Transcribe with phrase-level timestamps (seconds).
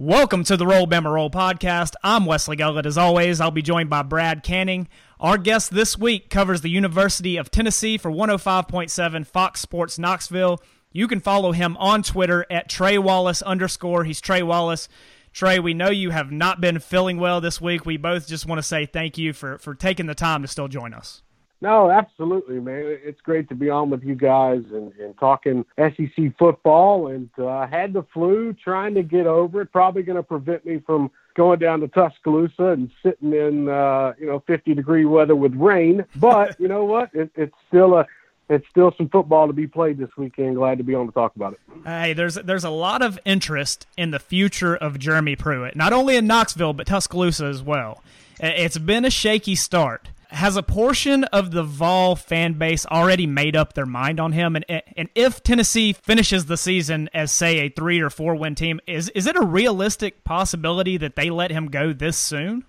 [0.00, 1.94] Welcome to the Roll Bama Roll podcast.
[2.04, 2.86] I'm Wesley Gullett.
[2.86, 4.86] As always, I'll be joined by Brad Canning.
[5.18, 10.62] Our guest this week covers the University of Tennessee for 105.7 Fox Sports Knoxville.
[10.92, 14.04] You can follow him on Twitter at Trey Wallace underscore.
[14.04, 14.88] He's Trey Wallace.
[15.32, 17.84] Trey, we know you have not been feeling well this week.
[17.84, 20.68] We both just want to say thank you for, for taking the time to still
[20.68, 21.22] join us.
[21.60, 22.84] No, absolutely, man.
[22.86, 27.08] It's great to be on with you guys and, and talking SEC football.
[27.08, 29.72] And uh, I had the flu, trying to get over it.
[29.72, 34.26] Probably going to prevent me from going down to Tuscaloosa and sitting in uh, you
[34.26, 36.04] know 50 degree weather with rain.
[36.16, 37.10] But you know what?
[37.12, 38.06] It, it's still a
[38.48, 40.56] it's still some football to be played this weekend.
[40.56, 41.60] Glad to be on to talk about it.
[41.84, 46.16] Hey, there's there's a lot of interest in the future of Jeremy Pruitt, not only
[46.16, 48.02] in Knoxville but Tuscaloosa as well.
[48.40, 53.56] It's been a shaky start has a portion of the Vol fan base already made
[53.56, 54.56] up their mind on him?
[54.56, 54.64] And
[54.96, 59.08] and if Tennessee finishes the season as say a three or four win team, is
[59.10, 62.64] is it a realistic possibility that they let him go this soon?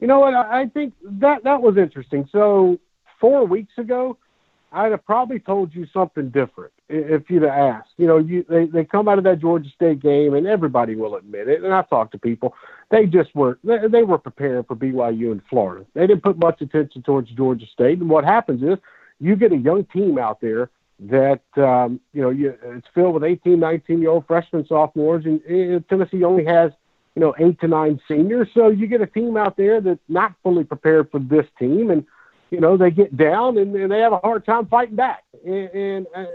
[0.00, 0.34] You know what?
[0.34, 2.28] I think that that was interesting.
[2.30, 2.78] So
[3.20, 4.18] four weeks ago,
[4.70, 7.90] I'd have probably told you something different if you'd have asked.
[7.96, 11.16] You know, you they, they come out of that Georgia State game, and everybody will
[11.16, 11.62] admit it.
[11.62, 12.54] And I've talked to people;
[12.90, 15.86] they just were they, they were preparing for BYU in Florida.
[15.94, 17.98] They didn't put much attention towards Georgia State.
[18.00, 18.78] And what happens is
[19.20, 23.24] you get a young team out there that um, you know you, it's filled with
[23.24, 26.72] 18, 19 year old freshmen, sophomores, and, and Tennessee only has
[27.14, 28.48] you know eight to nine seniors.
[28.54, 32.04] So you get a team out there that's not fully prepared for this team, and
[32.54, 35.24] you know, they get down and, and they have a hard time fighting back.
[35.44, 36.26] And, and uh,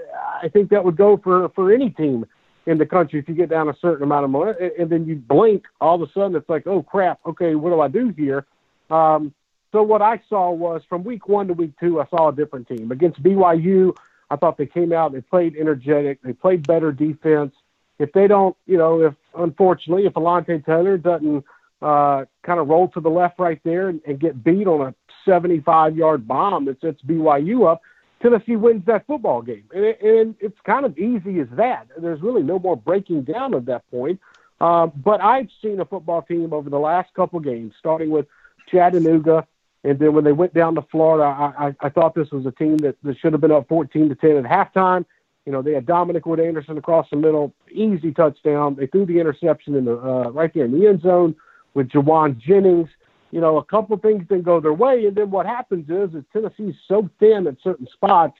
[0.43, 2.25] I think that would go for, for any team
[2.65, 5.05] in the country if you get down a certain amount of money and, and then
[5.05, 8.09] you blink, all of a sudden it's like, oh crap, okay, what do I do
[8.09, 8.45] here?
[8.89, 9.33] Um,
[9.71, 12.67] so what I saw was from week one to week two, I saw a different
[12.67, 13.95] team against BYU.
[14.29, 17.55] I thought they came out, they played energetic, they played better defense.
[17.97, 21.45] If they don't, you know, if unfortunately, if Alontae Taylor doesn't
[21.81, 24.93] uh, kind of roll to the left right there and, and get beat on a
[25.29, 27.81] 75 yard bomb that sets BYU up,
[28.21, 29.65] Tennessee wins that football game.
[29.73, 31.87] And, it, and it's kind of easy as that.
[31.97, 34.19] There's really no more breaking down at that point.
[34.59, 38.25] Uh, but I've seen a football team over the last couple games, starting with
[38.69, 39.47] Chattanooga,
[39.83, 42.51] and then when they went down to Florida, I, I, I thought this was a
[42.51, 45.05] team that, that should have been up 14 to 10 at halftime.
[45.45, 48.75] You know, they had Dominic Wood Anderson across the middle, easy touchdown.
[48.75, 51.35] They threw the interception in the uh, right there in the end zone
[51.73, 52.89] with Jauan Jennings
[53.31, 56.23] you know, a couple things didn't go their way, and then what happens is, is
[56.33, 58.37] Tennessee's so thin at certain spots,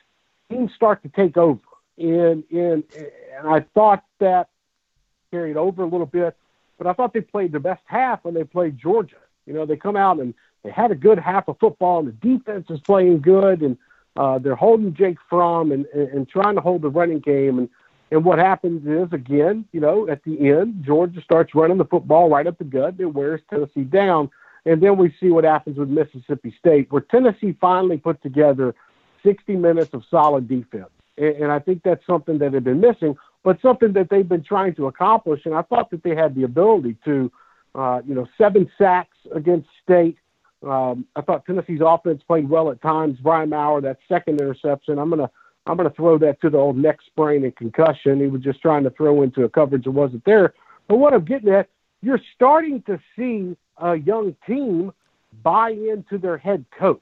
[0.49, 1.59] teams start to take over.
[1.97, 4.49] And and and I thought that
[5.31, 6.35] carried over a little bit,
[6.77, 9.17] but I thought they played their best half when they played Georgia.
[9.45, 10.33] You know, they come out and
[10.63, 13.77] they had a good half of football, and the defense is playing good, and
[14.15, 17.59] uh, they're holding Jake Fromm and, and, and trying to hold the running game.
[17.59, 17.69] And
[18.11, 22.29] and what happens is, again, you know, at the end, Georgia starts running the football
[22.29, 24.31] right up the gut and wears Tennessee down.
[24.65, 28.75] And then we see what happens with Mississippi State, where Tennessee finally put together
[29.23, 30.89] 60 minutes of solid defense.
[31.17, 34.43] And, and I think that's something that had been missing, but something that they've been
[34.43, 35.41] trying to accomplish.
[35.45, 37.31] And I thought that they had the ability to,
[37.75, 40.17] uh, you know, seven sacks against State.
[40.65, 43.17] Um, I thought Tennessee's offense played well at times.
[43.21, 45.29] Brian Maurer, that second interception, I'm gonna
[45.65, 48.19] I'm gonna throw that to the old neck sprain and concussion.
[48.19, 50.53] He was just trying to throw into a coverage that wasn't there.
[50.89, 51.69] But what I'm getting at,
[52.01, 54.91] you're starting to see a young team
[55.43, 57.01] buy into their head coach.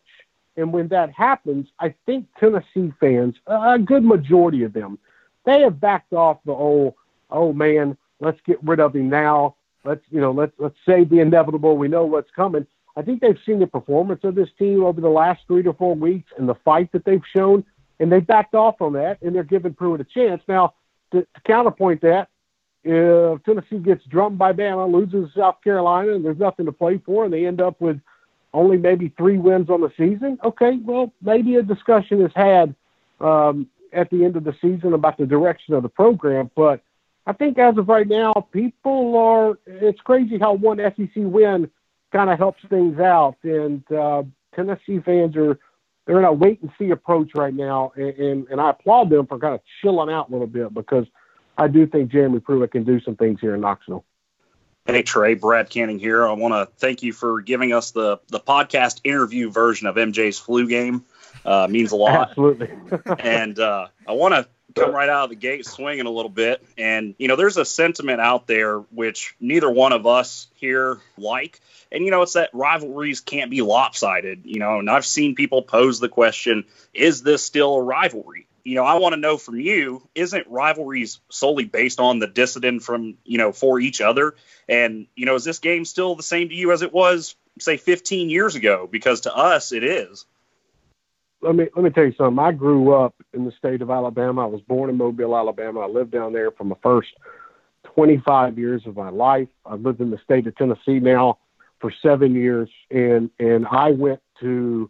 [0.56, 4.98] And when that happens, I think Tennessee fans, a good majority of them,
[5.46, 6.96] they have backed off the old,
[7.30, 9.56] oh man, let's get rid of him now.
[9.84, 11.78] Let's, you know, let's let's say the inevitable.
[11.78, 12.66] We know what's coming.
[12.98, 15.96] I think they've seen the performance of this team over the last three to four
[15.96, 17.64] weeks and the fight that they've shown,
[18.00, 20.42] and they backed off on that, and they're giving Pruitt a chance.
[20.48, 20.74] Now,
[21.12, 22.30] to, to counterpoint that,
[22.88, 27.26] if Tennessee gets drummed by Bama, loses South Carolina, and there's nothing to play for,
[27.26, 28.00] and they end up with
[28.54, 32.74] only maybe three wins on the season, okay, well, maybe a discussion is had
[33.20, 36.50] um, at the end of the season about the direction of the program.
[36.56, 36.82] But
[37.26, 41.70] I think as of right now, people are, it's crazy how one SEC win
[42.12, 43.36] kind of helps things out.
[43.44, 44.24] And uh,
[44.56, 45.60] Tennessee fans are,
[46.06, 47.92] they're in a wait and see approach right now.
[47.98, 51.06] And, and, and I applaud them for kind of chilling out a little bit because–
[51.58, 54.06] I do think Jeremy Pruitt can do some things here in Knoxville.
[54.86, 56.26] Hey Trey, Brad Canning here.
[56.26, 60.40] I want to thank you for giving us the the podcast interview version of MJ's
[60.40, 61.04] flu game.
[61.44, 62.30] Uh, means a lot.
[62.30, 62.70] Absolutely.
[63.20, 66.64] and uh, I want to come right out of the gate swinging a little bit.
[66.78, 71.60] And you know, there's a sentiment out there which neither one of us here like.
[71.92, 74.46] And you know, it's that rivalries can't be lopsided.
[74.46, 78.48] You know, and I've seen people pose the question: Is this still a rivalry?
[78.68, 82.84] You know, I want to know from you, isn't rivalries solely based on the dissident
[82.84, 84.36] from, you know, for each other?
[84.68, 87.78] And, you know, is this game still the same to you as it was, say,
[87.78, 88.86] 15 years ago?
[88.92, 90.26] Because to us, it is.
[91.40, 92.44] Let me let me tell you something.
[92.44, 94.44] I grew up in the state of Alabama.
[94.44, 95.80] I was born in Mobile, Alabama.
[95.80, 97.10] I lived down there for my first
[97.96, 99.48] 25 years of my life.
[99.66, 101.38] I've lived in the state of Tennessee now
[101.80, 104.90] for seven years, and and I went to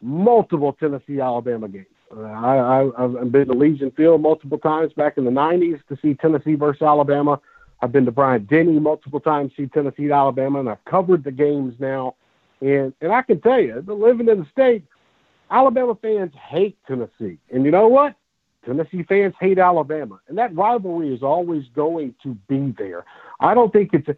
[0.00, 1.86] multiple Tennessee Alabama games.
[2.16, 6.54] I, I've been to Legion Field multiple times back in the 90s to see Tennessee
[6.54, 7.40] versus Alabama.
[7.82, 11.30] I've been to Bryant Denny multiple times to see Tennessee Alabama, and I've covered the
[11.30, 12.16] games now.
[12.60, 14.84] And and I can tell you, living in the state,
[15.50, 18.16] Alabama fans hate Tennessee, and you know what?
[18.66, 23.04] Tennessee fans hate Alabama, and that rivalry is always going to be there.
[23.40, 24.08] I don't think it's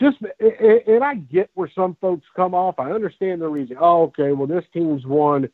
[0.00, 2.80] just, and I get where some folks come off.
[2.80, 3.76] I understand the reason.
[3.78, 5.48] Oh, okay, well, this team's won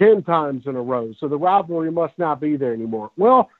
[0.00, 3.10] 10 times in a row, so the rivalry must not be there anymore.
[3.16, 3.50] Well,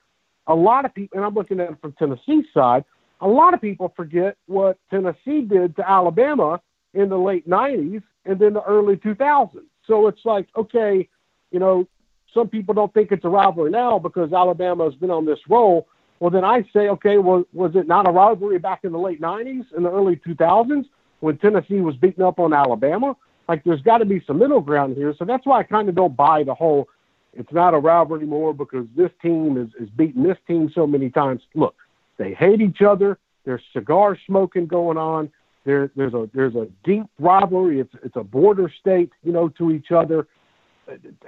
[0.47, 2.83] a lot of people, and I'm looking at it from Tennessee's side,
[3.21, 6.59] a lot of people forget what Tennessee did to Alabama
[6.93, 9.61] in the late 90s and then the early 2000s.
[9.85, 11.07] So it's like, okay,
[11.51, 11.87] you know,
[12.33, 15.87] some people don't think it's a rivalry now because Alabama has been on this roll.
[16.19, 19.21] Well, then I say, okay, well, was it not a rivalry back in the late
[19.21, 20.85] 90s and the early 2000s
[21.19, 23.15] when Tennessee was beating up on Alabama?
[23.51, 25.13] Like, there's got to be some middle ground here.
[25.19, 26.87] So that's why I kind of don't buy the whole
[27.33, 31.09] it's not a rivalry anymore because this team is, is beating this team so many
[31.09, 31.41] times.
[31.53, 31.75] Look,
[32.17, 33.17] they hate each other.
[33.43, 35.29] There's cigar smoking going on.
[35.65, 37.81] There, there's a there's a deep rivalry.
[37.81, 40.27] It's it's a border state, you know, to each other.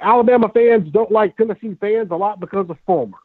[0.02, 3.18] Alabama fans don't like Tennessee fans a lot because of Fulmer,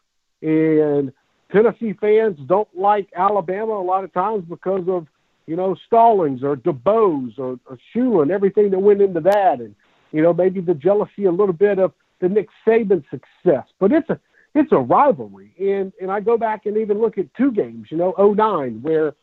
[0.43, 1.13] and
[1.53, 5.07] Tennessee fans don't like Alabama a lot of times because of
[5.49, 9.75] you know Stallings or DuBose or, or everything that went into that, and
[10.13, 13.65] you know maybe the jealousy a little bit of the Nick Saban success.
[13.81, 14.21] But it's a
[14.55, 17.97] it's a rivalry, and and I go back and even look at two games, you
[17.97, 19.15] know, 09, where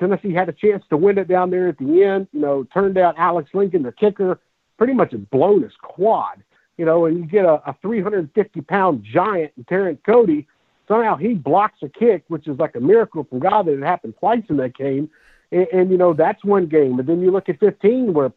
[0.00, 2.28] Tennessee had a chance to win it down there at the end.
[2.32, 4.40] You know, turned out Alex Lincoln, the kicker,
[4.78, 6.42] pretty much had blown his quad
[6.76, 10.46] you know, and you get a, a 350 pound giant in Terrence Cody.
[10.88, 14.14] Somehow he blocks a kick, which is like a miracle from God that it happened
[14.18, 15.08] twice in that game.
[15.54, 16.98] And, and you know, that's one game.
[16.98, 18.32] And then you look at 15 where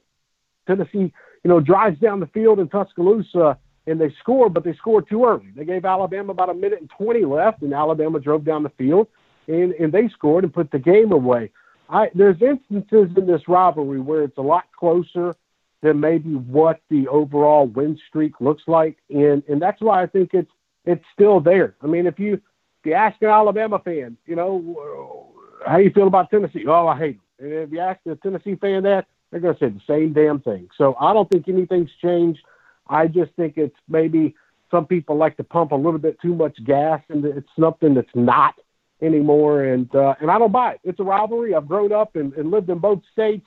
[0.68, 1.12] Tennessee,
[1.44, 5.26] you know, drives down the field in Tuscaloosa and they score, but they scored too
[5.26, 5.48] early.
[5.56, 9.08] They gave Alabama about a minute and 20 left, and Alabama drove down the field
[9.48, 11.52] and, and they scored and put the game away.
[11.90, 15.36] I, there's instances in this rivalry where it's a lot closer
[15.82, 20.34] than maybe what the overall win streak looks like, and and that's why I think
[20.34, 20.52] it's
[20.86, 21.76] it's still there.
[21.82, 25.32] I mean, if you if you ask an Alabama fan, you know,
[25.66, 26.66] how you feel about Tennessee?
[26.68, 27.24] Oh, I hate them.
[27.40, 30.40] And if you ask a Tennessee fan that, they're going to say the same damn
[30.40, 30.70] thing.
[30.78, 32.40] So I don't think anything's changed.
[32.88, 34.36] I just think it's maybe
[34.72, 38.08] some people like to pump a little bit too much gas into it's something that's
[38.16, 38.56] not
[39.02, 39.66] anymore.
[39.66, 40.80] And uh, and I don't buy it.
[40.84, 41.54] It's a rivalry.
[41.54, 43.46] I've grown up and, and lived in both states.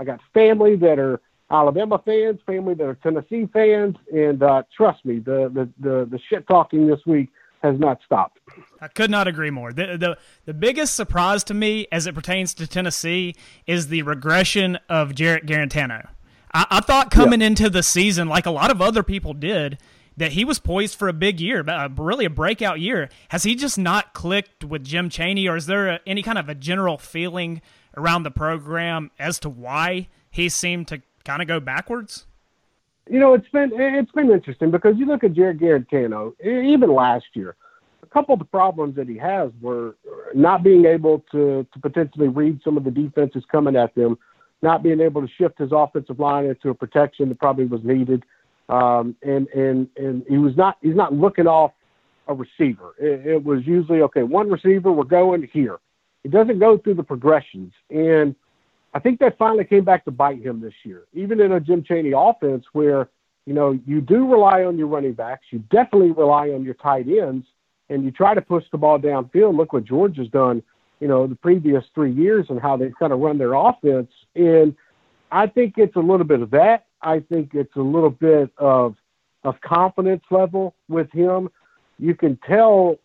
[0.00, 1.20] I got family that are
[1.50, 6.18] Alabama fans, family that are Tennessee fans, and uh, trust me, the, the the the
[6.28, 7.30] shit talking this week
[7.62, 8.38] has not stopped.
[8.80, 9.72] I could not agree more.
[9.72, 13.34] The, the the biggest surprise to me as it pertains to Tennessee
[13.66, 16.08] is the regression of Jarrett Guarantano.
[16.52, 17.48] I, I thought coming yeah.
[17.48, 19.78] into the season, like a lot of other people did,
[20.16, 23.08] that he was poised for a big year, uh, really a breakout year.
[23.28, 26.48] Has he just not clicked with Jim Chaney, or is there a, any kind of
[26.48, 27.62] a general feeling
[27.96, 32.26] around the program as to why he seemed to kind of go backwards?
[33.10, 37.24] You know, it's been it's been interesting because you look at Jarrett Guarantano, even last
[37.34, 37.56] year,
[38.02, 39.96] a couple of the problems that he has were
[40.34, 44.18] not being able to to potentially read some of the defenses coming at them,
[44.62, 48.24] not being able to shift his offensive line into a protection that probably was needed,
[48.68, 51.72] um, and and and he was not he's not looking off
[52.26, 52.94] a receiver.
[52.98, 55.78] It, it was usually okay, one receiver, we're going here.
[56.24, 58.34] It doesn't go through the progressions and
[58.98, 61.84] I think that finally came back to bite him this year, even in a Jim
[61.84, 63.08] Chaney offense where,
[63.46, 67.06] you know, you do rely on your running backs, you definitely rely on your tight
[67.06, 67.46] ends,
[67.90, 69.56] and you try to push the ball downfield.
[69.56, 70.64] Look what George has done,
[70.98, 74.10] you know, the previous three years and how they've kind of run their offense.
[74.34, 74.74] And
[75.30, 76.86] I think it's a little bit of that.
[77.00, 78.96] I think it's a little bit of
[79.44, 81.50] of confidence level with him.
[82.00, 82.98] You can tell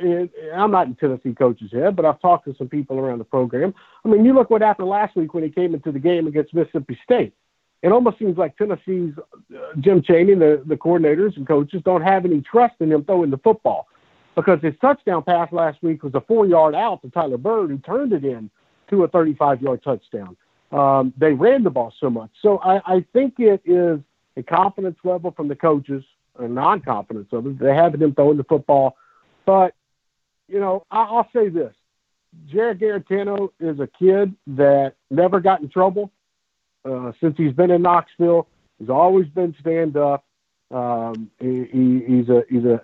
[0.00, 3.24] and I'm not in Tennessee coach's head, but I've talked to some people around the
[3.24, 3.74] program.
[4.04, 6.54] I mean, you look what happened last week when he came into the game against
[6.54, 7.34] Mississippi State.
[7.82, 12.24] It almost seems like Tennessee's uh, Jim Chaney, the, the coordinators and coaches, don't have
[12.24, 13.86] any trust in him throwing the football
[14.34, 17.78] because his touchdown pass last week was a four yard out to Tyler Byrd, who
[17.78, 18.50] turned it in
[18.90, 20.36] to a 35 yard touchdown.
[20.72, 22.30] Um, they ran the ball so much.
[22.42, 23.98] So I, I think it is
[24.36, 26.04] a confidence level from the coaches
[26.38, 27.58] a non-confidence of it.
[27.58, 28.96] They have him throwing the football,
[29.46, 29.74] but
[30.50, 31.74] you know, I, I'll say this:
[32.46, 36.10] Jarrett Guarantano is a kid that never got in trouble
[36.84, 38.46] uh, since he's been in Knoxville.
[38.78, 40.24] He's always been stand up.
[40.70, 42.80] Um, he, he, he's a he's a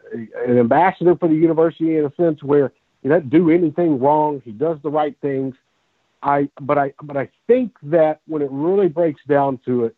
[0.46, 4.42] an ambassador for the university in a sense where he doesn't do anything wrong.
[4.44, 5.54] He does the right things.
[6.22, 9.96] I but I but I think that when it really breaks down to it,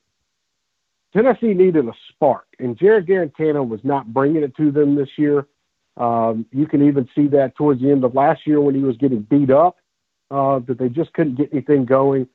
[1.14, 5.46] Tennessee needed a spark, and Jarrett Guarantano was not bringing it to them this year.
[5.98, 8.96] Um, you can even see that towards the end of last year when he was
[8.96, 9.76] getting beat up,
[10.30, 12.28] uh, that they just couldn't get anything going.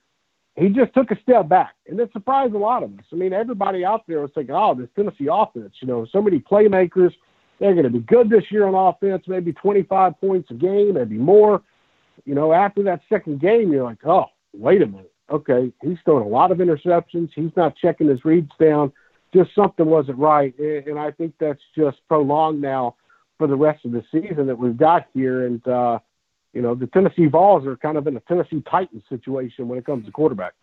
[0.56, 3.06] He just took a step back, and it surprised a lot of us.
[3.12, 6.40] I mean, everybody out there was thinking, "Oh, this Tennessee offense, you know, so many
[6.40, 7.14] playmakers,
[7.60, 11.18] they're going to be good this year on offense, maybe 25 points a game, maybe
[11.18, 11.62] more."
[12.26, 16.26] You know, after that second game, you're like, "Oh, wait a minute, okay, he's throwing
[16.26, 17.30] a lot of interceptions.
[17.34, 18.92] He's not checking his reads down.
[19.34, 22.96] Just something wasn't right, and I think that's just prolonged now
[23.38, 25.46] for the rest of the season that we've got here.
[25.46, 26.00] And uh,
[26.54, 29.86] you know, the Tennessee Vols are kind of in a Tennessee Titans situation when it
[29.86, 30.54] comes to quarterback.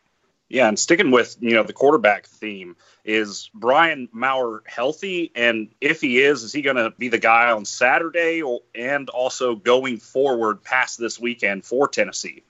[0.48, 5.30] Yeah, and sticking with you know the quarterback theme, is Brian Maurer healthy?
[5.36, 9.08] And if he is, is he going to be the guy on Saturday, or, and
[9.10, 12.42] also going forward past this weekend for Tennessee?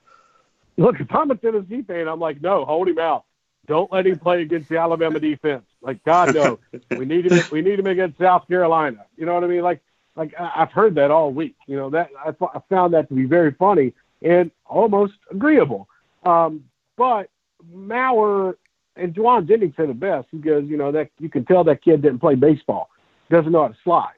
[0.77, 3.25] look, if I'm a Tennessee fan, I'm like, no, hold him out.
[3.67, 5.63] Don't let him play against the Alabama defense.
[5.81, 6.59] Like, God, no.
[6.97, 7.43] we need him.
[7.51, 9.05] We need him against South Carolina.
[9.15, 9.61] You know what I mean?
[9.61, 9.81] Like,
[10.15, 11.55] like I've heard that all week.
[11.67, 15.87] You know that I, I found that to be very funny and almost agreeable.
[16.23, 16.65] Um,
[16.97, 17.29] but
[17.71, 18.57] Maurer
[18.95, 20.27] and Jauan Jennings said the best.
[20.31, 22.89] He goes, you know, that you can tell that kid didn't play baseball,
[23.29, 24.13] doesn't know how to slide.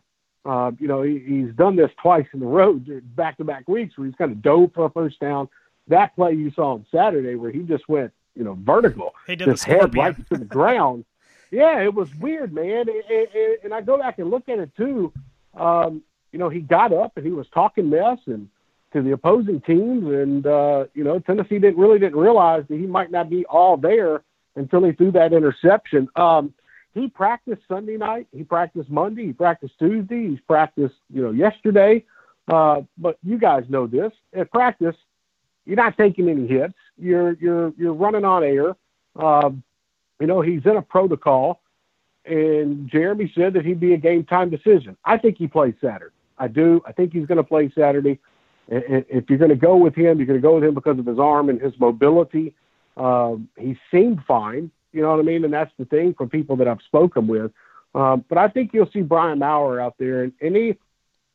[0.45, 2.79] Uh, you know, he, he's done this twice in a row,
[3.15, 5.47] back to back weeks, where he's kind of dove for a first down,
[5.87, 9.45] that play you saw on Saturday where he just went, you know, vertical, he did
[9.45, 11.05] just head right to the ground.
[11.51, 12.87] Yeah, it was weird, man.
[12.89, 13.27] and
[13.63, 15.13] and I go back and look at it too.
[15.55, 18.49] Um, you know, he got up and he was talking mess and
[18.93, 22.85] to the opposing teams, and uh, you know, Tennessee didn't really didn't realize that he
[22.85, 24.21] might not be all there
[24.55, 26.07] until he threw that interception.
[26.15, 26.53] Um,
[26.93, 28.27] he practiced Sunday night.
[28.31, 29.25] He practiced Monday.
[29.25, 30.29] He practiced Tuesday.
[30.29, 32.05] He's practiced, you know, yesterday.
[32.47, 34.11] Uh, but you guys know this.
[34.33, 34.95] At practice,
[35.65, 36.75] you're not taking any hits.
[36.97, 38.75] You're you're you're running on air.
[39.15, 39.63] Um,
[40.19, 41.61] you know he's in a protocol,
[42.25, 44.95] and Jeremy said that he'd be a game time decision.
[45.03, 46.13] I think he plays Saturday.
[46.37, 46.81] I do.
[46.85, 48.19] I think he's going to play Saturday.
[48.67, 51.05] If you're going to go with him, you're going to go with him because of
[51.05, 52.55] his arm and his mobility.
[52.95, 54.71] Um, he seemed fine.
[54.93, 55.43] You know what I mean?
[55.43, 57.51] And that's the thing from people that I've spoken with.
[57.95, 60.77] Um, but I think you'll see Brian Maurer out there, and, and he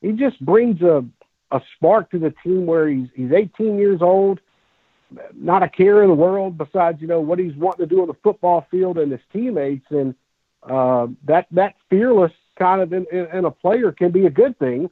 [0.00, 1.04] he just brings a
[1.50, 4.40] a spark to the team where he's he's 18 years old,
[5.34, 8.08] not a care in the world besides you know what he's wanting to do on
[8.08, 10.14] the football field and his teammates, and
[10.62, 14.58] uh, that that fearless kind of in, in, in a player can be a good
[14.58, 14.90] thing.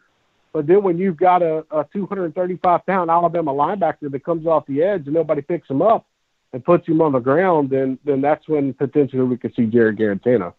[0.52, 4.82] But then when you've got a, a 235 pound Alabama linebacker that comes off the
[4.82, 6.06] edge and nobody picks him up
[6.52, 9.98] and puts him on the ground, then then that's when potentially we could see Jarrett
[9.98, 10.54] Guarantano.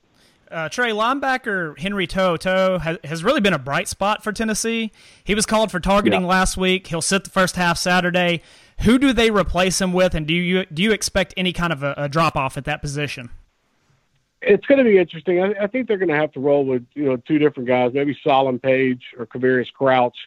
[0.49, 4.91] Uh, Trey, linebacker Henry To'oTo'o has, has really been a bright spot for Tennessee.
[5.23, 6.27] He was called for targeting yeah.
[6.27, 6.87] last week.
[6.87, 8.41] He'll sit the first half Saturday.
[8.81, 11.83] Who do they replace him with, and do you do you expect any kind of
[11.83, 13.29] a, a drop off at that position?
[14.41, 15.41] It's going to be interesting.
[15.41, 17.91] I, I think they're going to have to roll with you know two different guys,
[17.94, 20.17] maybe Solomon Page or Quavaris Crouch.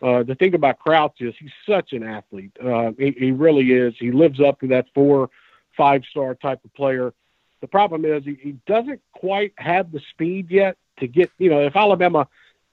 [0.00, 2.56] Uh, the thing about Crouch is he's such an athlete.
[2.64, 3.94] Uh, he, he really is.
[3.98, 5.28] He lives up to that four,
[5.76, 7.12] five star type of player.
[7.60, 11.62] The problem is he, he doesn't quite have the speed yet to get, you know,
[11.62, 12.28] if Alabama,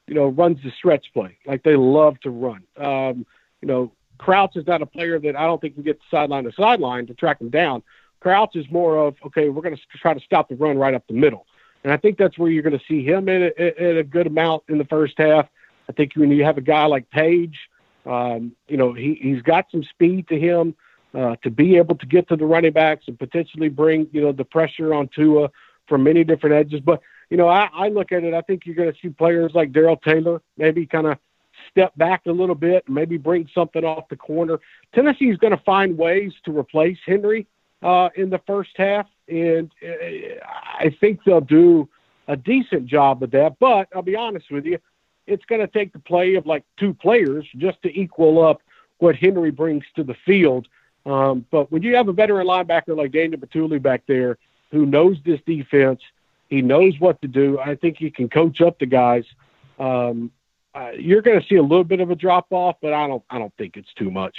[0.08, 2.63] you know, runs the stretch play, like they love to run.
[2.77, 3.25] Um,
[3.62, 6.51] you know, Crouch is not a player that I don't think can get sideline to
[6.51, 7.82] sideline to track him down.
[8.25, 11.05] Crouch is more of, okay, we're going to try to stop the run right up
[11.05, 11.46] the middle.
[11.84, 14.25] And I think that's where you're going to see him in a, in a good
[14.25, 15.48] amount in the first half.
[15.88, 17.55] I think when you have a guy like Page,
[18.03, 20.74] um, you know, he, he's got some speed to him
[21.13, 24.32] uh, to be able to get to the running backs and potentially bring you know
[24.32, 25.51] the pressure on Tua
[25.88, 26.79] from many different edges.
[26.79, 28.34] But you know, I, I look at it.
[28.34, 31.20] I think you're going to see players like Darrell Taylor maybe kind of
[31.70, 34.60] step back a little bit, maybe bring something off the corner.
[34.96, 37.46] Tennessee is going to find ways to replace Henry
[37.86, 40.44] uh, in the first half, and uh,
[40.80, 41.88] I think they'll do
[42.27, 43.60] a decent job of that.
[43.60, 44.80] But I'll be honest with you,
[45.27, 48.63] it's going to take the play of like two players just to equal up
[48.98, 50.68] what Henry brings to the field.
[51.06, 54.39] Um, but when you have a veteran linebacker like Daniel Bituli back there
[54.72, 56.01] who knows this defense,
[56.50, 57.60] he knows what to do.
[57.60, 59.25] I think he can coach up the guys.
[59.77, 60.32] Um,
[60.74, 63.24] uh, you're going to see a little bit of a drop off, but I don't.
[63.30, 64.36] I don't think it's too much.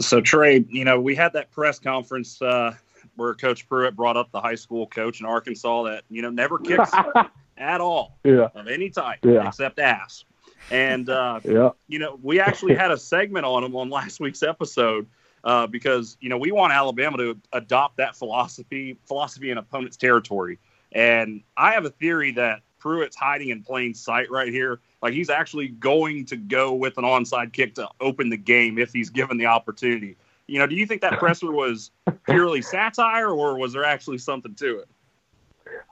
[0.00, 2.74] So Trey, you know, we had that press conference uh,
[3.16, 6.58] where Coach Pruitt brought up the high school coach in Arkansas that you know never
[6.58, 6.90] kicks
[7.58, 8.48] at all Yeah.
[8.54, 9.46] of any type Yeah.
[9.46, 10.24] except ass.
[10.70, 11.70] And uh, Yeah.
[11.88, 15.06] you know, we actually had a segment on him on last week's episode
[15.44, 20.58] uh, because you know we want Alabama to adopt that philosophy philosophy in opponent's territory.
[20.92, 24.80] And I have a theory that Pruitt's hiding in plain sight right here.
[25.02, 28.92] Like he's actually going to go with an onside kick to open the game if
[28.92, 30.16] he's given the opportunity.
[30.46, 31.90] You know, do you think that presser was
[32.28, 34.88] purely satire, or was there actually something to it?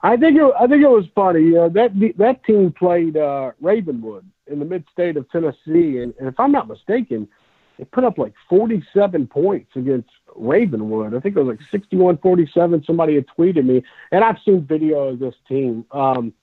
[0.03, 1.55] I think it, I think it was funny.
[1.55, 6.27] Uh, that that team played uh, Ravenwood in the mid state of Tennessee, and, and
[6.27, 7.27] if I'm not mistaken,
[7.77, 11.13] they put up like 47 points against Ravenwood.
[11.15, 12.85] I think it was like 61-47.
[12.85, 15.85] Somebody had tweeted me, and I've seen video of this team.
[15.91, 16.33] Um,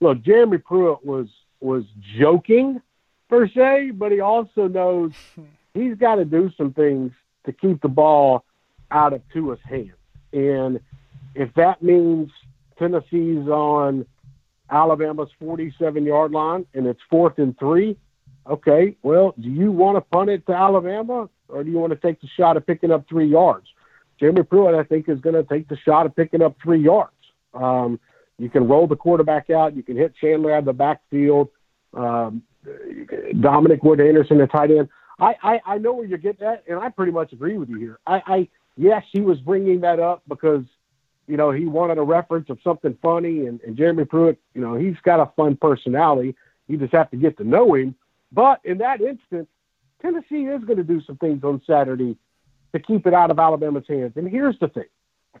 [0.00, 1.28] look, Jeremy Pruitt was
[1.62, 1.84] was
[2.18, 2.80] joking
[3.28, 5.12] per se, but he also knows
[5.74, 7.12] he's got to do some things
[7.44, 8.44] to keep the ball
[8.90, 9.90] out of Tua's hands,
[10.32, 10.80] and
[11.34, 12.30] if that means
[12.78, 14.06] Tennessee's on
[14.70, 17.96] Alabama's 47 yard line and it's fourth and three.
[18.48, 21.98] Okay, well, do you want to punt it to Alabama or do you want to
[21.98, 23.66] take the shot of picking up three yards?
[24.18, 27.12] Jeremy Pruitt, I think, is going to take the shot of picking up three yards.
[27.54, 28.00] Um,
[28.38, 29.76] you can roll the quarterback out.
[29.76, 31.48] You can hit Chandler out of the backfield.
[31.94, 32.42] Um,
[33.40, 34.88] Dominic Wood Anderson, the tight end.
[35.20, 37.78] I, I, I know where you're getting at, and I pretty much agree with you
[37.78, 37.98] here.
[38.06, 40.64] I, I yes, he was bringing that up because
[41.26, 43.46] you know, he wanted a reference of something funny.
[43.46, 46.34] And, and Jeremy Pruitt, you know, he's got a fun personality.
[46.68, 47.94] You just have to get to know him.
[48.32, 49.48] But in that instance,
[50.00, 52.16] Tennessee is going to do some things on Saturday
[52.74, 54.12] to keep it out of Alabama's hands.
[54.16, 54.84] And here's the thing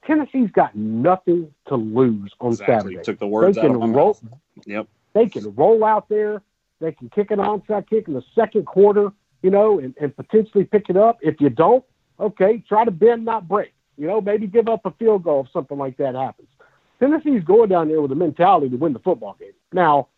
[0.06, 2.74] Tennessee's got nothing to lose on Exactly.
[2.94, 3.02] Saturday.
[3.04, 4.18] Took the words they out can of my roll.
[4.66, 4.86] Yep.
[5.12, 6.42] they can roll out there.
[6.80, 10.64] They can kick an onside kick in the second quarter, you know, and, and potentially
[10.64, 11.18] pick it up.
[11.22, 11.84] If you don't,
[12.18, 13.72] okay, try to bend, not break.
[13.96, 16.48] You know, maybe give up a field goal if something like that happens.
[16.98, 19.52] Tennessee's going down there with a mentality to win the football game.
[19.72, 20.08] Now,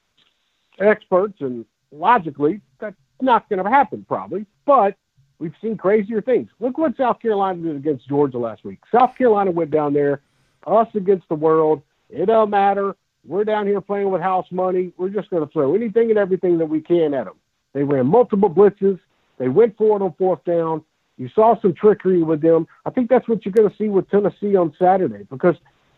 [0.78, 4.97] experts and logically, that's not going to happen probably, but
[5.38, 6.48] we've seen crazier things.
[6.60, 8.80] Look what South Carolina did against Georgia last week.
[8.92, 10.22] South Carolina went down there,
[10.66, 11.82] us against the world.
[12.10, 12.97] It don't matter.
[13.26, 14.92] We're down here playing with house money.
[14.97, 17.36] We're just going to throw anything and everything that we can at them.
[17.73, 19.00] They ran multiple blitzes.
[19.38, 20.84] They went for it on fourth down.
[21.16, 22.66] You saw some trickery with them.
[22.84, 25.56] I think that's what you're going to see with Tennessee on Saturday because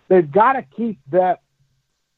[0.09, 1.43] they've got to keep that.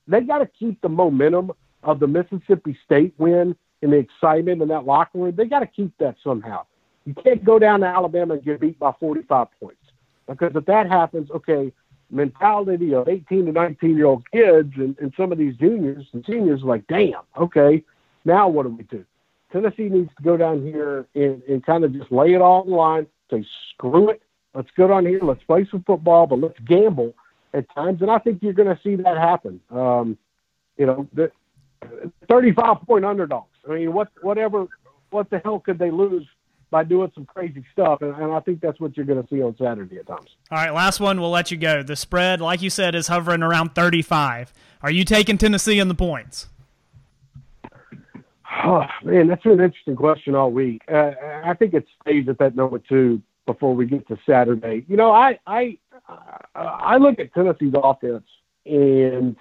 [0.07, 1.53] They got to keep the momentum
[1.83, 5.35] of the Mississippi State win and the excitement in that locker room.
[5.37, 6.65] They got to keep that somehow.
[7.09, 9.81] You can't go down to Alabama and get beat by 45 points
[10.27, 11.73] because if that happens, okay,
[12.11, 16.23] mentality of 18 to 19 year old kids and, and some of these juniors and
[16.27, 17.83] seniors like, damn, okay,
[18.27, 19.07] now what do we do?
[19.51, 22.69] Tennessee needs to go down here and, and kind of just lay it all on
[22.69, 23.43] the line, say,
[23.73, 24.21] screw it.
[24.53, 25.21] Let's go down here.
[25.23, 27.15] Let's play some football, but let's gamble
[27.55, 28.03] at times.
[28.03, 29.63] And I think you're going to see that happen.
[29.71, 30.19] Um,
[30.77, 31.33] you know, the
[32.29, 33.57] 35 point underdogs.
[33.67, 34.67] I mean, what, whatever,
[35.09, 36.27] what the hell could they lose
[36.71, 38.03] by doing some crazy stuff?
[38.03, 40.29] And, and I think that's what you're going to see on Saturday at times.
[40.51, 41.21] All right, last one.
[41.21, 41.83] We'll let you go.
[41.83, 44.53] The spread, like you said, is hovering around 35.
[44.83, 46.49] Are you taking Tennessee in the points?
[48.65, 50.83] Oh, man, that's an interesting question all week.
[50.91, 51.13] Uh,
[51.45, 54.85] I think it stays at that number two before we get to Saturday.
[54.89, 55.79] You know, I I
[56.55, 58.25] I look at Tennessee's offense,
[58.67, 59.37] and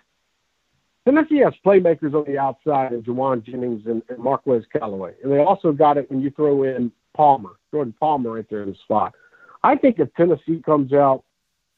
[1.05, 5.39] Tennessee has playmakers on the outside in Jauan Jennings and, and Marquez Callaway, and they
[5.39, 9.15] also got it when you throw in Palmer, Jordan Palmer, right there in the spot.
[9.63, 11.23] I think if Tennessee comes out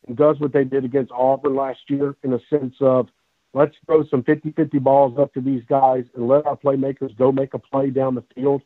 [0.05, 3.07] and does what they did against Auburn last year, in a sense of
[3.53, 7.53] let's throw some 50-50 balls up to these guys and let our playmakers go make
[7.53, 8.61] a play down the field.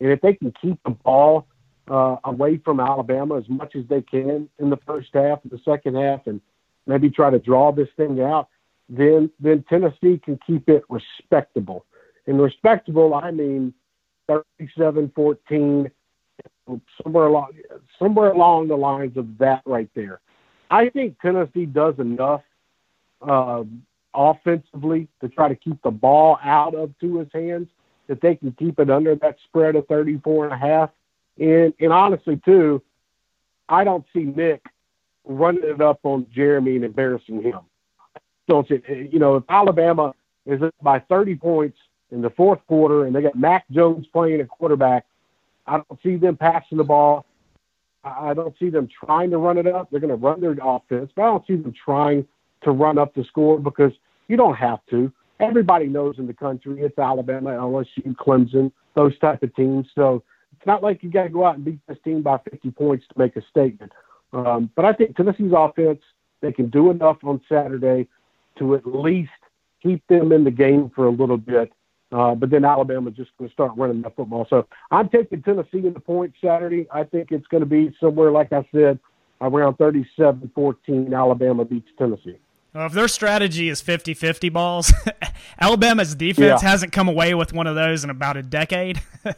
[0.00, 1.46] And if they can keep the ball
[1.90, 5.60] uh, away from Alabama as much as they can in the first half and the
[5.64, 6.40] second half and
[6.86, 8.48] maybe try to draw this thing out,
[8.88, 11.86] then then Tennessee can keep it respectable.
[12.26, 13.74] And respectable, I mean
[14.28, 15.90] 37-14,
[17.02, 17.52] somewhere along
[17.98, 20.20] somewhere along the lines of that right there.
[20.70, 22.42] I think Tennessee does enough
[23.20, 23.82] um,
[24.14, 27.68] offensively to try to keep the ball out of Tua's hands
[28.06, 30.90] that they can keep it under that spread of 34 and a half.
[31.38, 32.82] And, and honestly, too,
[33.68, 34.64] I don't see Nick
[35.24, 37.60] running it up on Jeremy and embarrassing him.
[38.46, 40.14] Don't see, you know, if Alabama
[40.46, 41.78] is by 30 points
[42.10, 45.06] in the fourth quarter and they got Mac Jones playing at quarterback,
[45.66, 47.26] I don't see them passing the ball.
[48.04, 49.90] I don't see them trying to run it up.
[49.90, 52.26] They're going to run their offense, but I don't see them trying
[52.62, 53.92] to run up the score because
[54.28, 55.12] you don't have to.
[55.40, 59.86] Everybody knows in the country it's Alabama, LSU, Clemson, those type of teams.
[59.94, 60.22] So
[60.56, 63.06] it's not like you got to go out and beat this team by 50 points
[63.08, 63.92] to make a statement.
[64.32, 66.00] Um, but I think Tennessee's offense,
[66.40, 68.08] they can do enough on Saturday
[68.58, 69.30] to at least
[69.82, 71.72] keep them in the game for a little bit.
[72.14, 74.46] Uh, but then Alabama's just going to start running that football.
[74.48, 76.86] So I'm taking Tennessee in the point Saturday.
[76.92, 79.00] I think it's going to be somewhere, like I said,
[79.40, 81.12] around 37 14.
[81.12, 82.38] Alabama beats Tennessee.
[82.72, 84.92] Well, if their strategy is 50 50 balls,
[85.60, 86.68] Alabama's defense yeah.
[86.68, 89.00] hasn't come away with one of those in about a decade.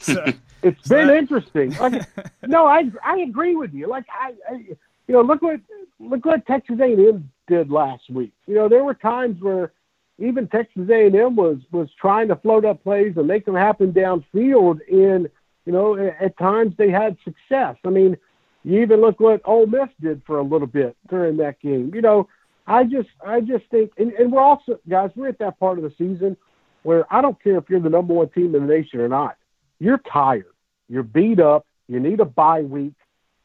[0.00, 0.24] so,
[0.62, 1.72] it's so been interesting.
[1.72, 2.04] Like,
[2.46, 3.88] no, I I agree with you.
[3.88, 4.76] Like I, I, you
[5.14, 5.60] know, look what
[5.98, 8.32] look what Texas A&M did last week.
[8.46, 9.72] You know, there were times where
[10.20, 14.78] even Texas A&M was was trying to float up plays and make them happen downfield.
[14.90, 15.28] And
[15.64, 17.76] you know, at, times they had success.
[17.84, 18.16] I mean,
[18.62, 21.92] you even look what Ole Miss did for a little bit during that game.
[21.94, 22.28] You know,
[22.66, 25.84] I just I just think, and, and we're also guys, we're at that part of
[25.84, 26.36] the season
[26.82, 29.36] where I don't care if you're the number one team in the nation or not.
[29.78, 30.46] You're tired.
[30.88, 31.66] You're beat up.
[31.88, 32.94] You need a bye week.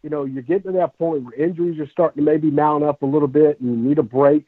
[0.03, 3.01] You know, you're getting to that point where injuries are starting to maybe mount up
[3.01, 4.45] a little bit and you need a break.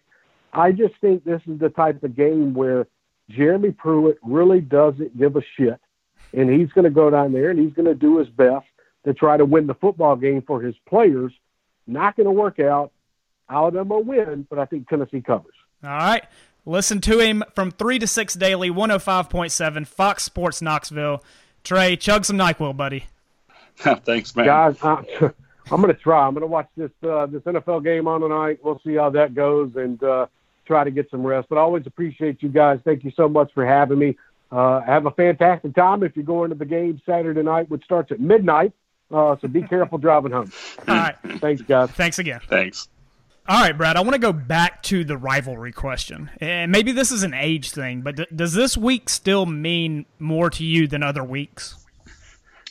[0.54, 2.88] I just think this is the type of game where
[3.30, 5.80] Jeremy Pruitt really doesn't give a shit.
[6.34, 8.66] And he's going to go down there and he's going to do his best
[9.06, 11.32] to try to win the football game for his players.
[11.86, 12.92] Not going to work out.
[13.50, 15.54] Alabama will win, but I think Tennessee covers.
[15.84, 16.26] All right.
[16.66, 21.24] Listen to him from 3 to 6 daily, 105.7, Fox Sports Knoxville.
[21.64, 23.06] Trey, chug some NyQuil, buddy.
[23.78, 24.46] Thanks, man.
[24.46, 25.06] Guys, I'm,
[25.72, 26.26] I'm going to try.
[26.26, 28.60] I'm going to watch this uh, this NFL game on tonight.
[28.64, 30.28] We'll see how that goes and uh,
[30.66, 31.50] try to get some rest.
[31.50, 32.80] But I always appreciate you guys.
[32.84, 34.18] Thank you so much for having me.
[34.52, 38.12] Uh, have a fantastic time if you're going to the game Saturday night, which starts
[38.12, 38.72] at midnight.
[39.12, 40.52] Uh, so be careful driving home.
[40.88, 41.16] All right.
[41.40, 41.92] Thanks, guys.
[41.92, 42.40] Thanks again.
[42.48, 42.88] Thanks.
[43.50, 46.30] All right, Brad, I want to go back to the rivalry question.
[46.42, 50.50] And maybe this is an age thing, but d- does this week still mean more
[50.50, 51.87] to you than other weeks?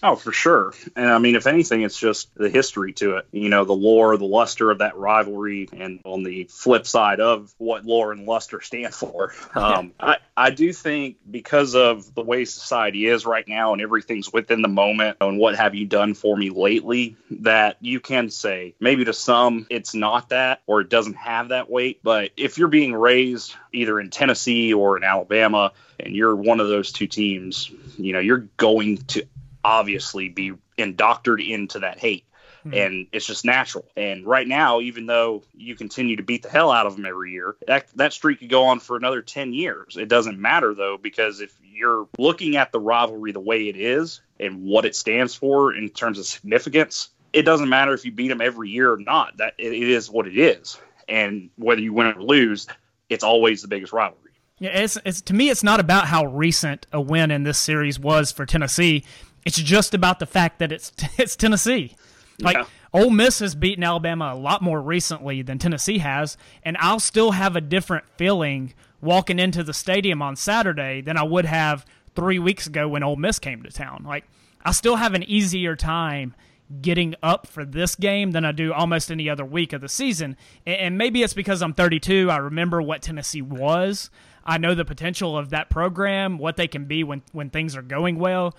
[0.09, 0.73] Oh, for sure.
[0.95, 3.27] And I mean, if anything, it's just the history to it.
[3.33, 7.53] You know, the lore, the luster of that rivalry, and on the flip side of
[7.59, 9.33] what lore and luster stand for.
[9.57, 14.31] Um, I, I do think because of the way society is right now and everything's
[14.31, 18.75] within the moment and what have you done for me lately, that you can say
[18.79, 22.01] maybe to some it's not that or it doesn't have that weight.
[22.03, 26.69] But if you're being raised either in Tennessee or in Alabama, and you're one of
[26.69, 29.27] those two teams, you know, you're going to
[29.67, 32.25] obviously be indoctored into that hate.
[32.65, 32.75] Mm-hmm.
[32.75, 33.87] And it's just natural.
[33.97, 37.31] And right now, even though you continue to beat the hell out of them every
[37.33, 39.97] year, that that streak could go on for another ten years.
[39.97, 44.21] It doesn't matter though, because if you're looking at the rivalry the way it is
[44.41, 48.29] and what it stands for in terms of significance, it doesn't matter if you beat
[48.29, 49.37] them every year or not.
[49.37, 50.79] That it, it is what it is.
[51.09, 52.67] And whether you win or lose,
[53.09, 54.33] it's always the biggest rivalry.
[54.59, 58.01] Yeah, it's, it's to me, it's not about how recent a win in this series
[58.01, 59.05] was for Tennessee.
[59.47, 61.97] It's just about the fact that it's it's Tennessee.
[62.43, 62.67] Like yeah.
[62.93, 67.31] Ole Miss has beaten Alabama a lot more recently than Tennessee has, and I'll still
[67.31, 72.39] have a different feeling walking into the stadium on Saturday than I would have three
[72.39, 74.05] weeks ago when Ole Miss came to town.
[74.07, 74.25] Like
[74.65, 76.35] I still have an easier time
[76.83, 80.37] getting up for this game than I do almost any other week of the season.
[80.67, 82.29] And maybe it's because I'm 32.
[82.29, 84.11] I remember what Tennessee was.
[84.45, 87.83] I know the potential of that program, what they can be when when things are
[87.83, 88.57] going well.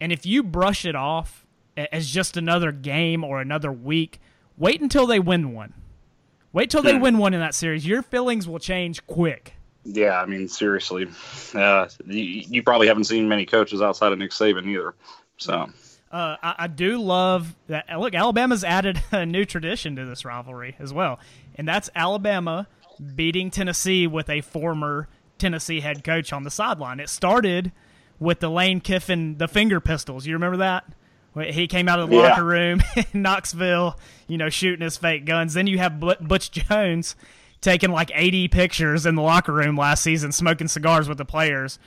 [0.00, 4.20] And if you brush it off as just another game or another week,
[4.56, 5.74] wait until they win one.
[6.52, 7.02] Wait till they hmm.
[7.02, 7.86] win one in that series.
[7.86, 9.54] Your feelings will change quick.
[9.84, 11.06] Yeah, I mean, seriously,
[11.54, 14.94] uh, you, you, probably haven't seen many coaches outside of Nick Saban either.
[15.36, 15.70] So,
[16.10, 17.86] uh, I, I, do love that.
[17.96, 21.20] Look, Alabama's added a new tradition to this rivalry as well,
[21.54, 22.66] and that's Alabama
[23.14, 26.98] beating Tennessee with a former Tennessee head coach on the sideline.
[26.98, 27.70] It started
[28.18, 30.26] with the Lane Kiffin, the finger pistols.
[30.26, 30.84] You remember that?
[31.44, 32.28] He came out of the yeah.
[32.30, 35.52] locker room in Knoxville, you know, shooting his fake guns.
[35.54, 37.14] Then you have Butch Jones
[37.60, 41.78] taking like 80 pictures in the locker room last season, smoking cigars with the players.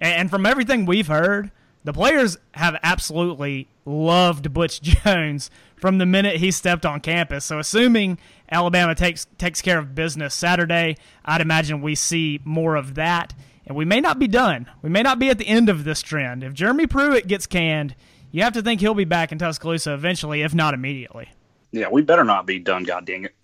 [0.00, 1.50] And from everything we've heard,
[1.84, 7.44] the players have absolutely loved Butch Jones from the minute he stepped on campus.
[7.44, 8.18] So, assuming
[8.50, 13.34] Alabama takes takes care of business Saturday, I'd imagine we see more of that.
[13.66, 14.70] And we may not be done.
[14.82, 16.44] We may not be at the end of this trend.
[16.44, 17.94] If Jeremy Pruitt gets canned,
[18.30, 21.28] you have to think he'll be back in Tuscaloosa eventually, if not immediately.
[21.72, 22.84] Yeah, we better not be done.
[22.84, 23.34] God dang it!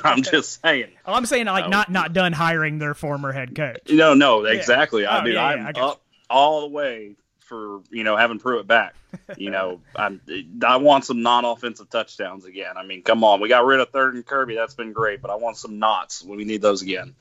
[0.04, 0.90] I'm just saying.
[1.06, 3.80] Oh, I'm saying like not not done hiring their former head coach.
[3.88, 5.02] No, no, exactly.
[5.02, 5.16] Yeah.
[5.16, 8.66] I oh, mean, yeah, I'm I up all the way for you know having Pruitt
[8.66, 8.94] back.
[9.36, 10.20] You know, I'm
[10.64, 12.76] I want some non-offensive touchdowns again.
[12.76, 14.54] I mean, come on, we got rid of third and Kirby.
[14.54, 16.22] That's been great, but I want some knots.
[16.22, 17.14] When we need those again.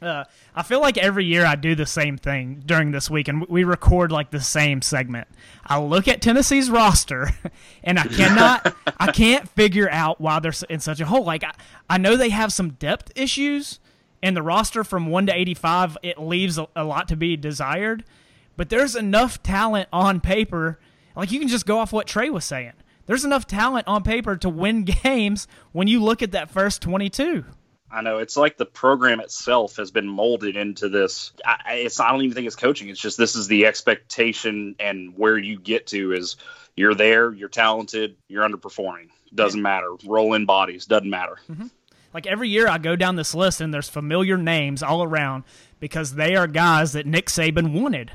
[0.00, 3.46] Uh, I feel like every year I do the same thing during this week, and
[3.46, 5.28] we record like the same segment.
[5.66, 7.30] I look at Tennessee's roster,
[7.84, 11.24] and I cannot, I can't figure out why they're in such a hole.
[11.24, 11.52] Like I,
[11.88, 13.78] I know they have some depth issues,
[14.22, 18.04] and the roster from 1 to 85 it leaves a, a lot to be desired
[18.56, 20.78] but there's enough talent on paper
[21.16, 22.72] like you can just go off what trey was saying
[23.06, 27.44] there's enough talent on paper to win games when you look at that first 22
[27.92, 31.32] I know it's like the program itself has been molded into this.
[31.44, 32.88] I, it's I don't even think it's coaching.
[32.88, 36.36] It's just this is the expectation, and where you get to is
[36.76, 39.08] you're there, you're talented, you're underperforming.
[39.34, 39.94] Doesn't matter.
[40.06, 40.86] Roll in bodies.
[40.86, 41.38] Doesn't matter.
[41.50, 41.66] Mm-hmm.
[42.12, 45.44] Like every year, I go down this list, and there's familiar names all around
[45.78, 48.12] because they are guys that Nick Saban wanted.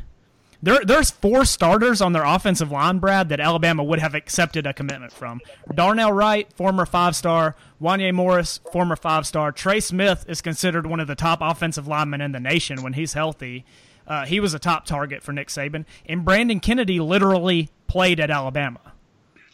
[0.65, 4.73] There, there's four starters on their offensive line, Brad, that Alabama would have accepted a
[4.73, 5.39] commitment from.
[5.75, 7.55] Darnell Wright, former five star.
[7.79, 9.51] Wanya Morris, former five star.
[9.51, 13.13] Trey Smith is considered one of the top offensive linemen in the nation when he's
[13.13, 13.63] healthy.
[14.07, 15.85] Uh, he was a top target for Nick Saban.
[16.07, 18.93] And Brandon Kennedy literally played at Alabama.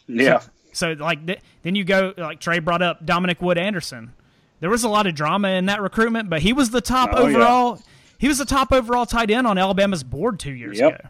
[0.06, 0.38] Yeah.
[0.72, 4.14] So, so like, th- then you go, like Trey brought up Dominic Wood Anderson.
[4.60, 7.26] There was a lot of drama in that recruitment, but he was the top oh,
[7.26, 7.76] overall.
[7.76, 7.82] Yeah
[8.22, 11.00] he was the top overall tight end on Alabama's board two years yep.
[11.00, 11.08] ago.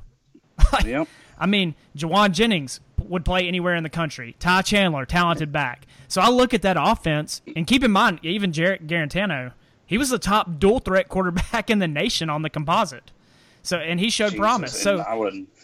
[0.72, 1.06] like, yep.
[1.38, 4.34] I mean, Jauan Jennings would play anywhere in the country.
[4.38, 5.86] Ty Chandler, talented back.
[6.08, 9.52] So I look at that offense, and keep in mind, even Jarrett Guarantano,
[9.84, 13.12] he was the top dual threat quarterback in the nation on the composite.
[13.60, 14.82] So and he showed Jesus, promise.
[14.82, 15.04] So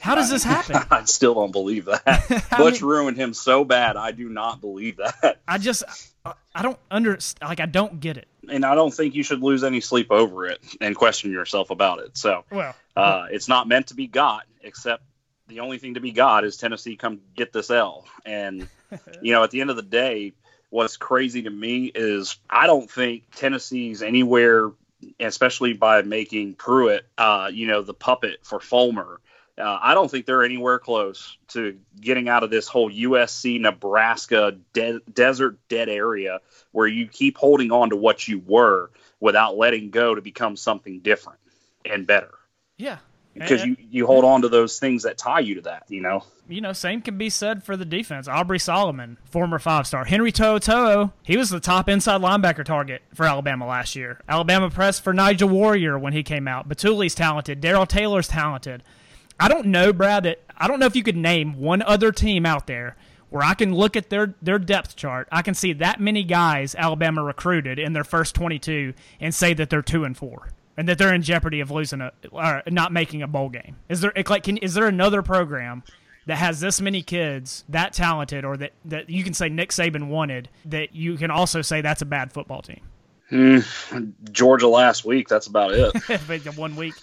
[0.00, 0.76] how does this happen?
[0.90, 2.48] I still don't believe that.
[2.58, 3.96] Butch mean, ruined him so bad.
[3.96, 5.40] I do not believe that.
[5.48, 5.82] I just
[6.54, 8.28] I don't under like I don't get it.
[8.48, 12.00] And I don't think you should lose any sleep over it and question yourself about
[12.00, 12.16] it.
[12.16, 14.44] So well, uh, it's not meant to be got.
[14.62, 15.02] Except
[15.46, 18.06] the only thing to be got is Tennessee come get this L.
[18.24, 18.68] And
[19.22, 20.32] you know, at the end of the day,
[20.70, 24.70] what's crazy to me is I don't think Tennessee's anywhere
[25.20, 29.20] especially by making Pruitt, uh, you know, the puppet for Fulmer.
[29.58, 34.56] Uh, I don't think they're anywhere close to getting out of this whole USC Nebraska
[34.72, 36.40] de- desert dead area
[36.72, 38.90] where you keep holding on to what you were
[39.20, 41.40] without letting go to become something different
[41.84, 42.30] and better.
[42.76, 42.98] Yeah,
[43.34, 46.24] because you, you hold on to those things that tie you to that, you know.
[46.48, 48.26] You know, same can be said for the defense.
[48.26, 50.04] Aubrey Solomon, former five star.
[50.04, 54.20] Henry To'oTo'o, he was the top inside linebacker target for Alabama last year.
[54.28, 56.68] Alabama pressed for Nigel Warrior when he came out.
[56.68, 57.60] Bituli's talented.
[57.60, 58.82] Darrell Taylor's talented.
[59.40, 62.44] I don't know, Brad, that I don't know if you could name one other team
[62.44, 62.96] out there
[63.30, 65.28] where I can look at their, their depth chart.
[65.30, 69.70] I can see that many guys Alabama recruited in their first 22 and say that
[69.70, 70.48] they're 2 and 4
[70.78, 73.76] and that they're in jeopardy of losing a or not making a bowl game.
[73.88, 75.82] Is there like can, is there another program
[76.26, 80.06] that has this many kids that talented, or that that you can say Nick Saban
[80.06, 82.80] wanted that you can also say that's a bad football team?
[83.32, 85.28] Mm, Georgia last week.
[85.28, 86.56] That's about it.
[86.56, 86.94] one week.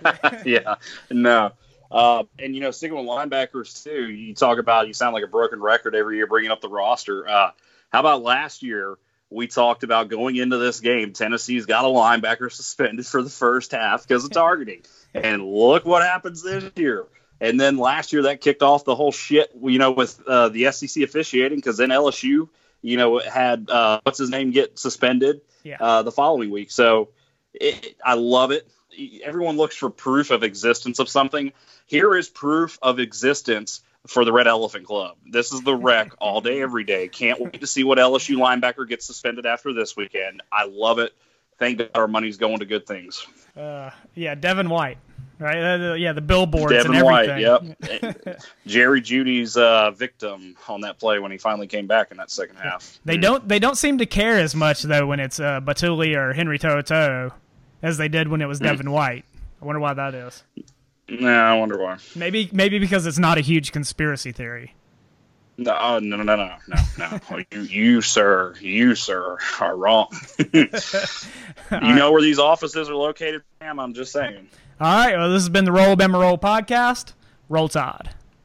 [0.46, 0.76] yeah.
[1.10, 1.52] No.
[1.94, 4.10] Uh, and you know, sticking with linebackers too.
[4.10, 7.26] You talk about you sound like a broken record every year bringing up the roster.
[7.28, 7.50] Uh,
[7.90, 8.98] how about last year?
[9.30, 11.12] we talked about going into this game.
[11.12, 14.82] Tennessee's got a linebacker suspended for the first half because of targeting.
[15.12, 17.06] and look what happens this year.
[17.40, 20.70] And then last year that kicked off the whole shit, you know, with uh, the
[20.72, 22.48] SEC officiating because then LSU,
[22.80, 25.76] you know, had uh, what's his name get suspended yeah.
[25.80, 26.70] uh, the following week.
[26.70, 27.10] So
[27.52, 28.68] it, I love it.
[29.22, 31.52] Everyone looks for proof of existence of something.
[31.86, 35.16] Here is proof of existence for the Red Elephant Club.
[35.26, 37.08] This is the wreck all day, every day.
[37.08, 40.42] Can't wait to see what LSU linebacker gets suspended after this weekend.
[40.52, 41.12] I love it.
[41.58, 43.26] Thank God our money's going to good things.
[43.56, 44.98] Uh, yeah, Devin White,
[45.38, 45.92] right?
[45.92, 47.48] Uh, yeah, the billboards Devin and everything.
[47.48, 48.42] White, yep.
[48.66, 52.56] Jerry Jeudy's uh, victim on that play when he finally came back in that second
[52.56, 52.98] half.
[53.04, 53.22] They mm.
[53.22, 53.48] don't.
[53.48, 57.32] They don't seem to care as much though when it's uh, Bituli or Henry To'oTo'o
[57.84, 58.58] as they did when it was.
[58.60, 59.24] Devin White.
[59.62, 60.42] I wonder why that is.
[61.08, 61.98] Nah, I wonder why.
[62.16, 64.74] Maybe maybe because it's not a huge conspiracy theory.
[65.56, 67.38] No, uh, no, no, no, no, no.
[67.52, 70.08] you, you, sir, you, sir, are wrong.
[70.52, 70.68] you
[71.70, 71.94] right.
[71.94, 73.78] know where these offices are located, ma'am?
[73.78, 74.48] I'm just saying.
[74.80, 75.16] All right.
[75.16, 77.12] Well, this has been the Roll Bama Roll podcast.
[77.48, 78.10] Roll Tide.